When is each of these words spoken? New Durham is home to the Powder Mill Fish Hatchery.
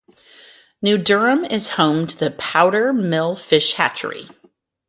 New 0.81 0.97
Durham 0.97 1.45
is 1.45 1.69
home 1.73 2.07
to 2.07 2.17
the 2.17 2.31
Powder 2.31 2.91
Mill 2.91 3.35
Fish 3.35 3.73
Hatchery. 3.75 4.27